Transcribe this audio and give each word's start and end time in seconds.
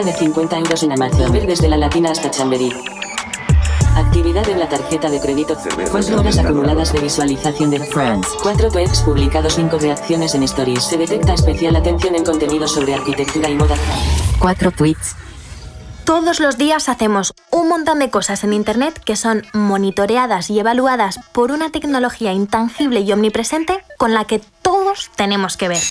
Compra 0.00 0.12
de 0.12 0.18
50 0.18 0.58
euros 0.58 0.82
en 0.82 0.92
Amazon. 0.92 1.30
Ver 1.30 1.46
desde 1.46 1.68
la 1.68 1.76
latina 1.76 2.10
hasta 2.10 2.30
Chamberí. 2.30 2.72
Actividad 3.96 4.48
en 4.48 4.58
la 4.58 4.66
tarjeta 4.66 5.10
de 5.10 5.20
crédito. 5.20 5.58
4 5.90 6.18
horas 6.18 6.38
acumuladas 6.38 6.94
de 6.94 7.00
visualización 7.00 7.70
de 7.70 7.80
Friends. 7.80 8.26
4 8.42 8.70
tweets 8.70 9.02
publicados. 9.02 9.56
5 9.56 9.78
reacciones 9.78 10.34
en 10.34 10.44
Stories. 10.44 10.84
Se 10.84 10.96
detecta 10.96 11.34
especial 11.34 11.76
atención 11.76 12.14
en 12.14 12.24
contenido 12.24 12.66
sobre 12.66 12.94
arquitectura 12.94 13.50
y 13.50 13.56
moda. 13.56 13.76
4 14.38 14.70
tweets. 14.70 15.16
Todos 16.06 16.40
los 16.40 16.56
días 16.56 16.88
hacemos 16.88 17.34
un 17.50 17.68
montón 17.68 17.98
de 17.98 18.08
cosas 18.08 18.42
en 18.42 18.54
Internet 18.54 18.98
que 19.04 19.16
son 19.16 19.42
monitoreadas 19.52 20.48
y 20.48 20.58
evaluadas 20.58 21.20
por 21.32 21.52
una 21.52 21.70
tecnología 21.72 22.32
intangible 22.32 23.00
y 23.00 23.12
omnipresente 23.12 23.84
con 23.98 24.14
la 24.14 24.24
que 24.24 24.40
todos 24.62 25.10
tenemos 25.14 25.58
que 25.58 25.68
ver. 25.68 25.82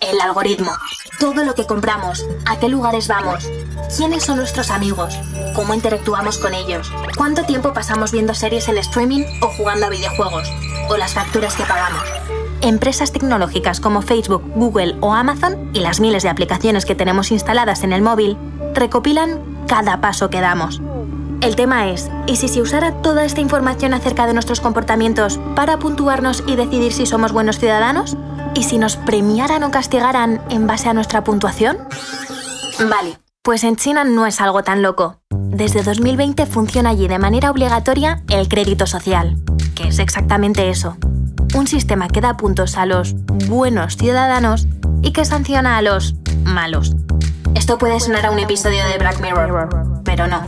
El 0.00 0.18
algoritmo. 0.22 0.72
Todo 1.18 1.42
lo 1.42 1.54
que 1.56 1.66
compramos, 1.66 2.24
a 2.46 2.60
qué 2.60 2.68
lugares 2.68 3.08
vamos, 3.08 3.48
quiénes 3.96 4.22
son 4.22 4.36
nuestros 4.36 4.70
amigos, 4.70 5.18
cómo 5.52 5.74
interactuamos 5.74 6.38
con 6.38 6.54
ellos, 6.54 6.92
cuánto 7.16 7.42
tiempo 7.42 7.72
pasamos 7.72 8.12
viendo 8.12 8.34
series 8.34 8.68
en 8.68 8.78
streaming 8.78 9.24
o 9.42 9.48
jugando 9.48 9.86
a 9.86 9.88
videojuegos, 9.88 10.48
o 10.88 10.96
las 10.96 11.14
facturas 11.14 11.56
que 11.56 11.64
pagamos. 11.64 12.04
Empresas 12.60 13.10
tecnológicas 13.10 13.80
como 13.80 14.00
Facebook, 14.00 14.44
Google 14.54 14.96
o 15.00 15.12
Amazon 15.12 15.70
y 15.74 15.80
las 15.80 15.98
miles 15.98 16.22
de 16.22 16.28
aplicaciones 16.28 16.84
que 16.84 16.94
tenemos 16.94 17.32
instaladas 17.32 17.82
en 17.82 17.92
el 17.92 18.02
móvil 18.02 18.36
recopilan 18.74 19.40
cada 19.66 20.00
paso 20.00 20.30
que 20.30 20.40
damos. 20.40 20.80
El 21.40 21.56
tema 21.56 21.88
es, 21.88 22.10
¿y 22.26 22.36
si 22.36 22.48
se 22.48 22.60
usara 22.60 22.92
toda 23.02 23.24
esta 23.24 23.40
información 23.40 23.92
acerca 23.92 24.26
de 24.28 24.34
nuestros 24.34 24.60
comportamientos 24.60 25.40
para 25.56 25.78
puntuarnos 25.78 26.44
y 26.46 26.54
decidir 26.54 26.92
si 26.92 27.06
somos 27.06 27.32
buenos 27.32 27.58
ciudadanos? 27.58 28.16
¿Y 28.54 28.64
si 28.64 28.78
nos 28.78 28.96
premiaran 28.96 29.62
o 29.64 29.70
castigaran 29.70 30.40
en 30.50 30.66
base 30.66 30.88
a 30.88 30.94
nuestra 30.94 31.24
puntuación? 31.24 31.78
Vale, 32.88 33.18
pues 33.42 33.64
en 33.64 33.76
China 33.76 34.04
no 34.04 34.26
es 34.26 34.40
algo 34.40 34.62
tan 34.62 34.82
loco. 34.82 35.20
Desde 35.30 35.82
2020 35.82 36.46
funciona 36.46 36.90
allí 36.90 37.08
de 37.08 37.18
manera 37.18 37.50
obligatoria 37.50 38.22
el 38.28 38.48
crédito 38.48 38.86
social, 38.86 39.36
que 39.74 39.88
es 39.88 39.98
exactamente 39.98 40.68
eso. 40.68 40.96
Un 41.54 41.66
sistema 41.66 42.08
que 42.08 42.20
da 42.20 42.36
puntos 42.36 42.76
a 42.76 42.86
los 42.86 43.14
buenos 43.48 43.96
ciudadanos 43.96 44.66
y 45.02 45.12
que 45.12 45.24
sanciona 45.24 45.76
a 45.76 45.82
los 45.82 46.14
malos. 46.44 46.94
Esto 47.54 47.78
puede 47.78 48.00
sonar 48.00 48.26
a 48.26 48.30
un 48.30 48.38
episodio 48.38 48.86
de 48.86 48.98
Black 48.98 49.20
Mirror, 49.20 50.02
pero 50.04 50.26
no. 50.26 50.44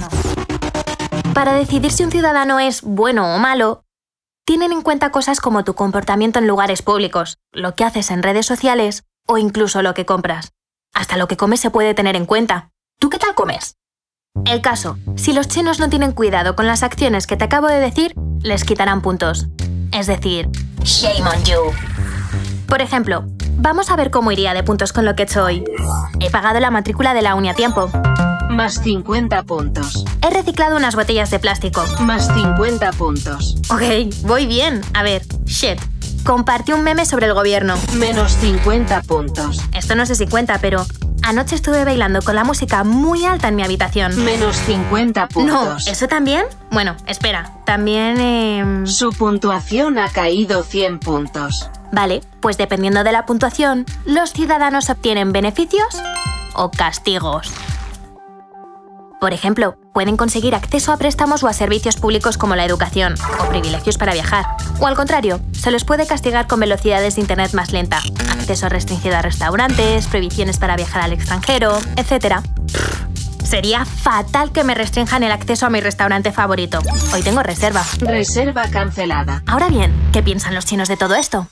Para 1.35 1.55
decidir 1.55 1.91
si 1.91 2.05
un 2.05 2.11
ciudadano 2.11 2.61
es 2.61 2.83
bueno 2.83 3.35
o 3.35 3.39
malo, 3.39 3.85
tienen 4.45 4.73
en 4.73 4.83
cuenta 4.83 5.11
cosas 5.11 5.41
como 5.41 5.65
tu 5.65 5.75
comportamiento 5.75 6.39
en 6.39 6.47
lugares 6.47 6.83
públicos, 6.83 7.39
lo 7.53 7.75
que 7.75 7.85
haces 7.85 8.11
en 8.11 8.23
redes 8.23 8.47
sociales 8.47 9.05
o 9.27 9.39
incluso 9.39 9.83
lo 9.83 9.95
que 9.95 10.07
compras. 10.07 10.53
Hasta 10.93 11.17
lo 11.17 11.29
que 11.29 11.37
comes 11.37 11.61
se 11.61 11.71
puede 11.71 11.95
tener 11.95 12.17
en 12.17 12.27
cuenta. 12.27 12.71
¿Tú 12.99 13.11
qué 13.11 13.19
tal 13.19 13.35
comes? 13.35 13.77
El 14.45 14.61
caso, 14.61 14.99
si 15.17 15.33
los 15.33 15.49
chinos 15.49 15.81
no 15.81 15.89
tienen 15.89 16.13
cuidado 16.13 16.57
con 16.57 16.67
las 16.67 16.83
acciones 16.83 17.27
que 17.27 17.37
te 17.37 17.45
acabo 17.45 17.67
de 17.69 17.81
decir, 17.81 18.15
les 18.41 18.65
quitarán 18.65 19.03
puntos. 19.03 19.49
Es 19.93 20.07
decir, 20.07 20.49
shame 20.83 21.29
on 21.29 21.45
you. 21.45 21.73
Por 22.67 22.81
ejemplo, 22.81 23.25
vamos 23.57 23.91
a 23.91 23.97
ver 23.97 24.11
cómo 24.11 24.33
iría 24.33 24.55
de 24.55 24.63
puntos 24.63 24.93
con 24.93 25.05
lo 25.05 25.15
que 25.17 25.23
he 25.23 25.27
hecho 25.27 25.45
hoy. 25.45 25.65
He 26.21 26.31
pagado 26.31 26.61
la 26.61 26.71
matrícula 26.71 27.15
de 27.15 27.23
la 27.23 27.35
uni 27.35 27.51
a 27.51 27.55
tiempo. 27.55 27.91
Más 28.51 28.83
50 28.83 29.45
puntos. 29.45 30.05
He 30.23 30.31
reciclado 30.31 30.77
unas 30.77 30.97
botellas 30.97 31.31
de 31.31 31.39
plástico. 31.39 31.85
Más 32.01 32.27
50 32.35 32.91
puntos. 32.93 33.57
Ok, 33.71 34.13
voy 34.23 34.47
bien. 34.47 34.81
A 34.93 35.05
ver, 35.05 35.23
shit. 35.45 35.79
Compartí 36.25 36.73
un 36.73 36.83
meme 36.83 37.07
sobre 37.07 37.27
el 37.27 37.35
gobierno. 37.35 37.77
Menos 37.95 38.33
50 38.33 39.03
puntos. 39.03 39.61
Esto 39.73 39.95
no 39.95 40.05
sé 40.05 40.17
si 40.17 40.27
cuenta, 40.27 40.59
pero 40.59 40.85
anoche 41.23 41.55
estuve 41.55 41.85
bailando 41.85 42.23
con 42.23 42.35
la 42.35 42.43
música 42.43 42.83
muy 42.83 43.25
alta 43.25 43.47
en 43.49 43.55
mi 43.55 43.63
habitación. 43.63 44.23
Menos 44.25 44.57
50 44.57 45.29
puntos. 45.29 45.87
No, 45.87 45.93
¿eso 45.93 46.09
también? 46.09 46.45
Bueno, 46.73 46.97
espera, 47.07 47.53
también... 47.65 48.21
Eh... 48.21 48.83
Su 48.85 49.11
puntuación 49.11 49.97
ha 49.97 50.09
caído 50.09 50.65
100 50.65 50.99
puntos. 50.99 51.71
Vale, 51.93 52.21
pues 52.41 52.59
dependiendo 52.59 53.05
de 53.05 53.13
la 53.13 53.27
puntuación, 53.27 53.87
los 54.05 54.33
ciudadanos 54.33 54.91
obtienen 54.91 55.33
beneficios 55.33 56.03
o 56.55 56.71
castigos. 56.73 57.53
Por 59.21 59.35
ejemplo, 59.35 59.77
pueden 59.93 60.17
conseguir 60.17 60.55
acceso 60.55 60.93
a 60.93 60.97
préstamos 60.97 61.43
o 61.43 61.49
a 61.49 61.53
servicios 61.53 61.97
públicos 61.97 62.39
como 62.39 62.57
la 62.57 62.65
educación, 62.65 63.15
o 63.39 63.49
privilegios 63.51 63.99
para 63.99 64.15
viajar. 64.15 64.47
O 64.81 64.87
al 64.87 64.97
contrario, 64.97 65.41
se 65.53 65.71
les 65.71 65.85
puede 65.85 66.07
castigar 66.07 66.47
con 66.47 66.59
velocidades 66.59 67.17
de 67.17 67.21
Internet 67.21 67.53
más 67.53 67.71
lenta, 67.71 67.99
acceso 68.31 68.71
restringido 68.71 69.17
a 69.17 69.23
restaurantes, 69.23 70.07
prohibiciones 70.07 70.59
para 70.59 70.75
viajar 70.75 71.03
al 71.03 71.13
extranjero, 71.13 71.79
etc. 71.97 72.37
Sería 73.45 73.85
fatal 73.85 74.53
que 74.53 74.65
me 74.65 74.75
restrinjan 74.75 75.23
el 75.23 75.33
acceso 75.33 75.67
a 75.67 75.71
mi 75.71 75.81
restaurante 75.83 76.33
favorito. 76.33 76.79
Hoy 77.13 77.23
tengo 77.23 77.43
reserva. 77.43 77.85
Reserva 77.99 78.71
cancelada. 78.71 79.43
Ahora 79.47 79.69
bien, 79.69 79.93
¿qué 80.13 80.23
piensan 80.23 80.55
los 80.55 80.65
chinos 80.65 80.89
de 80.89 80.97
todo 80.97 81.15
esto? 81.15 81.47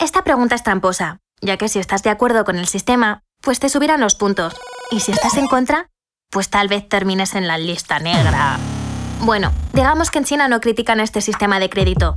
Esta 0.00 0.24
pregunta 0.24 0.56
es 0.56 0.64
tramposa, 0.64 1.20
ya 1.40 1.58
que 1.58 1.68
si 1.68 1.78
estás 1.78 2.02
de 2.02 2.10
acuerdo 2.10 2.44
con 2.44 2.56
el 2.56 2.66
sistema, 2.66 3.22
pues 3.40 3.60
te 3.60 3.68
subirán 3.68 4.00
los 4.00 4.16
puntos. 4.16 4.56
Y 4.90 4.98
si 4.98 5.12
estás 5.12 5.36
en 5.36 5.46
contra, 5.46 5.90
pues 6.30 6.50
tal 6.50 6.68
vez 6.68 6.88
termines 6.88 7.34
en 7.34 7.46
la 7.46 7.58
lista 7.58 7.98
negra. 7.98 8.58
Bueno, 9.20 9.52
digamos 9.72 10.10
que 10.10 10.18
en 10.18 10.24
China 10.24 10.48
no 10.48 10.60
critican 10.60 11.00
este 11.00 11.20
sistema 11.20 11.60
de 11.60 11.70
crédito. 11.70 12.16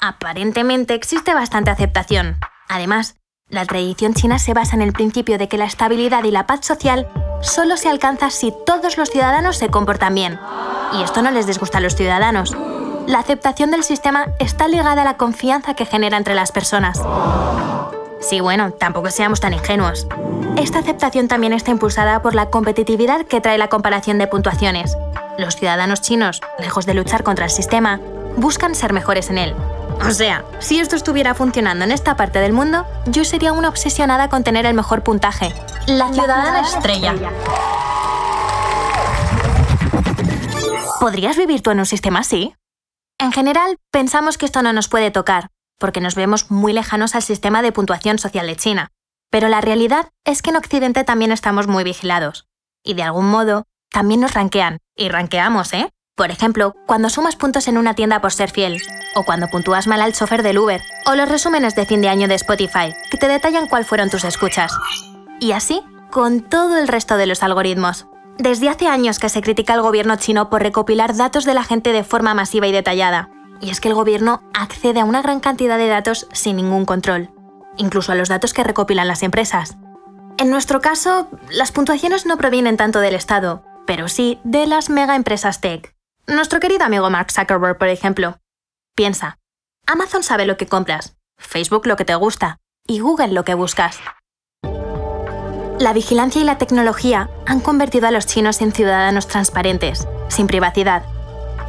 Aparentemente 0.00 0.94
existe 0.94 1.34
bastante 1.34 1.70
aceptación. 1.70 2.38
Además, 2.68 3.16
la 3.48 3.66
tradición 3.66 4.14
china 4.14 4.38
se 4.38 4.54
basa 4.54 4.74
en 4.74 4.82
el 4.82 4.92
principio 4.92 5.36
de 5.36 5.48
que 5.48 5.58
la 5.58 5.66
estabilidad 5.66 6.24
y 6.24 6.30
la 6.30 6.46
paz 6.46 6.64
social 6.64 7.08
solo 7.42 7.76
se 7.76 7.90
alcanza 7.90 8.30
si 8.30 8.52
todos 8.64 8.96
los 8.96 9.10
ciudadanos 9.10 9.58
se 9.58 9.68
comportan 9.68 10.14
bien. 10.14 10.40
Y 10.94 11.02
esto 11.02 11.22
no 11.22 11.30
les 11.30 11.46
disgusta 11.46 11.78
a 11.78 11.80
los 11.80 11.94
ciudadanos. 11.94 12.56
La 13.06 13.18
aceptación 13.18 13.70
del 13.70 13.84
sistema 13.84 14.26
está 14.38 14.66
ligada 14.66 15.02
a 15.02 15.04
la 15.04 15.18
confianza 15.18 15.74
que 15.74 15.84
genera 15.84 16.16
entre 16.16 16.34
las 16.34 16.52
personas. 16.52 17.02
Sí, 18.20 18.40
bueno, 18.40 18.72
tampoco 18.72 19.10
seamos 19.10 19.40
tan 19.40 19.52
ingenuos. 19.52 20.06
Esta 20.56 20.78
aceptación 20.78 21.26
también 21.26 21.52
está 21.52 21.72
impulsada 21.72 22.22
por 22.22 22.34
la 22.34 22.48
competitividad 22.48 23.26
que 23.26 23.40
trae 23.40 23.58
la 23.58 23.68
comparación 23.68 24.18
de 24.18 24.28
puntuaciones. 24.28 24.96
Los 25.36 25.56
ciudadanos 25.56 26.00
chinos, 26.00 26.40
lejos 26.58 26.86
de 26.86 26.94
luchar 26.94 27.24
contra 27.24 27.46
el 27.46 27.50
sistema, 27.50 28.00
buscan 28.36 28.74
ser 28.74 28.92
mejores 28.92 29.30
en 29.30 29.38
él. 29.38 29.54
O 30.06 30.10
sea, 30.10 30.44
si 30.60 30.78
esto 30.78 30.96
estuviera 30.96 31.34
funcionando 31.34 31.84
en 31.84 31.92
esta 31.92 32.16
parte 32.16 32.38
del 32.38 32.52
mundo, 32.52 32.86
yo 33.06 33.24
sería 33.24 33.52
una 33.52 33.68
obsesionada 33.68 34.28
con 34.28 34.44
tener 34.44 34.64
el 34.64 34.74
mejor 34.74 35.02
puntaje. 35.02 35.52
La 35.86 36.12
ciudadana 36.12 36.60
estrella. 36.60 37.14
¿Podrías 41.00 41.36
vivir 41.36 41.62
tú 41.62 41.70
en 41.70 41.80
un 41.80 41.86
sistema 41.86 42.20
así? 42.20 42.54
En 43.18 43.32
general, 43.32 43.76
pensamos 43.90 44.38
que 44.38 44.46
esto 44.46 44.62
no 44.62 44.72
nos 44.72 44.88
puede 44.88 45.10
tocar, 45.10 45.48
porque 45.78 46.00
nos 46.00 46.14
vemos 46.14 46.50
muy 46.50 46.72
lejanos 46.72 47.14
al 47.14 47.22
sistema 47.22 47.60
de 47.60 47.72
puntuación 47.72 48.18
social 48.18 48.46
de 48.46 48.56
China. 48.56 48.88
Pero 49.34 49.48
la 49.48 49.60
realidad 49.60 50.10
es 50.24 50.42
que 50.42 50.50
en 50.50 50.56
Occidente 50.56 51.02
también 51.02 51.32
estamos 51.32 51.66
muy 51.66 51.82
vigilados. 51.82 52.46
Y 52.84 52.94
de 52.94 53.02
algún 53.02 53.28
modo, 53.28 53.64
también 53.90 54.20
nos 54.20 54.32
ranquean. 54.32 54.78
Y 54.94 55.08
ranqueamos, 55.08 55.72
¿eh? 55.72 55.90
Por 56.14 56.30
ejemplo, 56.30 56.72
cuando 56.86 57.10
sumas 57.10 57.34
puntos 57.34 57.66
en 57.66 57.76
una 57.76 57.94
tienda 57.94 58.20
por 58.20 58.32
ser 58.32 58.52
fiel, 58.52 58.80
o 59.16 59.24
cuando 59.24 59.48
puntúas 59.48 59.88
mal 59.88 60.02
al 60.02 60.12
chofer 60.12 60.44
del 60.44 60.58
Uber, 60.58 60.80
o 61.06 61.16
los 61.16 61.28
resúmenes 61.28 61.74
de 61.74 61.84
fin 61.84 62.00
de 62.00 62.10
año 62.10 62.28
de 62.28 62.36
Spotify, 62.36 62.94
que 63.10 63.16
te 63.16 63.26
detallan 63.26 63.66
cuál 63.66 63.84
fueron 63.84 64.08
tus 64.08 64.22
escuchas. 64.22 64.72
Y 65.40 65.50
así, 65.50 65.82
con 66.12 66.40
todo 66.42 66.78
el 66.78 66.86
resto 66.86 67.16
de 67.16 67.26
los 67.26 67.42
algoritmos. 67.42 68.06
Desde 68.38 68.68
hace 68.68 68.86
años 68.86 69.18
que 69.18 69.30
se 69.30 69.42
critica 69.42 69.72
al 69.72 69.82
gobierno 69.82 70.14
chino 70.14 70.48
por 70.48 70.62
recopilar 70.62 71.16
datos 71.16 71.44
de 71.44 71.54
la 71.54 71.64
gente 71.64 71.92
de 71.92 72.04
forma 72.04 72.34
masiva 72.34 72.68
y 72.68 72.72
detallada, 72.72 73.30
y 73.60 73.70
es 73.70 73.80
que 73.80 73.88
el 73.88 73.94
gobierno 73.94 74.44
accede 74.54 75.00
a 75.00 75.04
una 75.04 75.22
gran 75.22 75.40
cantidad 75.40 75.76
de 75.76 75.88
datos 75.88 76.28
sin 76.32 76.54
ningún 76.54 76.84
control, 76.84 77.30
incluso 77.76 78.12
a 78.12 78.14
los 78.14 78.28
datos 78.28 78.52
que 78.52 78.64
recopilan 78.64 79.08
las 79.08 79.22
empresas. 79.22 79.76
En 80.38 80.50
nuestro 80.50 80.80
caso, 80.80 81.28
las 81.50 81.72
puntuaciones 81.72 82.26
no 82.26 82.36
provienen 82.36 82.76
tanto 82.76 83.00
del 83.00 83.14
Estado, 83.14 83.64
pero 83.86 84.08
sí 84.08 84.40
de 84.44 84.66
las 84.66 84.90
mega 84.90 85.16
empresas 85.16 85.60
tech. 85.60 85.94
Nuestro 86.26 86.60
querido 86.60 86.84
amigo 86.84 87.08
Mark 87.10 87.30
Zuckerberg, 87.30 87.78
por 87.78 87.88
ejemplo. 87.88 88.38
Piensa, 88.96 89.38
Amazon 89.86 90.22
sabe 90.22 90.46
lo 90.46 90.56
que 90.56 90.66
compras, 90.66 91.16
Facebook 91.36 91.86
lo 91.86 91.96
que 91.96 92.04
te 92.04 92.14
gusta 92.14 92.58
y 92.86 93.00
Google 93.00 93.28
lo 93.28 93.44
que 93.44 93.54
buscas. 93.54 93.98
La 95.78 95.92
vigilancia 95.92 96.40
y 96.40 96.44
la 96.44 96.58
tecnología 96.58 97.30
han 97.46 97.60
convertido 97.60 98.06
a 98.06 98.10
los 98.10 98.26
chinos 98.26 98.60
en 98.60 98.72
ciudadanos 98.72 99.26
transparentes, 99.26 100.06
sin 100.28 100.46
privacidad, 100.46 101.02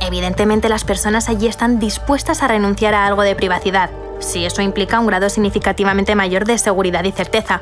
Evidentemente 0.02 0.70
las 0.70 0.84
personas 0.84 1.30
allí 1.30 1.48
están 1.48 1.80
dispuestas 1.80 2.44
a 2.44 2.48
renunciar 2.48 2.94
a 2.94 3.06
algo 3.08 3.22
de 3.22 3.36
privacidad, 3.36 3.90
si 4.20 4.46
eso 4.46 4.62
implica 4.62 5.00
un 5.00 5.08
grado 5.08 5.30
significativamente 5.30 6.16
mayor 6.16 6.46
de 6.46 6.58
seguridad 6.58 7.04
y 7.04 7.12
certeza. 7.12 7.62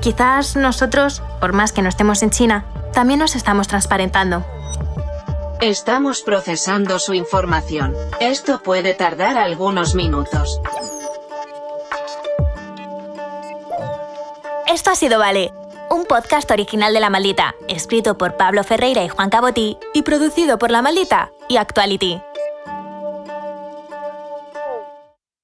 Quizás 0.00 0.56
nosotros, 0.56 1.22
por 1.40 1.52
más 1.52 1.72
que 1.72 1.82
no 1.82 1.88
estemos 1.88 2.22
en 2.22 2.30
China, 2.30 2.64
también 2.92 3.18
nos 3.18 3.36
estamos 3.36 3.68
transparentando. 3.68 4.44
Estamos 5.60 6.20
procesando 6.22 6.98
su 6.98 7.14
información. 7.14 7.94
Esto 8.20 8.62
puede 8.62 8.94
tardar 8.94 9.38
algunos 9.38 9.94
minutos. 9.94 10.60
Esto 14.66 14.90
ha 14.90 14.94
sido 14.94 15.18
Vale. 15.18 15.52
un 15.88 16.04
podcast 16.04 16.50
original 16.50 16.92
de 16.92 17.00
La 17.00 17.08
Maldita, 17.08 17.54
escrito 17.68 18.18
por 18.18 18.36
Pablo 18.36 18.64
Ferreira 18.64 19.02
y 19.04 19.08
Juan 19.08 19.30
Cabotí 19.30 19.78
y 19.94 20.02
producido 20.02 20.58
por 20.58 20.70
La 20.70 20.82
Maldita 20.82 21.30
y 21.48 21.56
Actuality. 21.56 22.20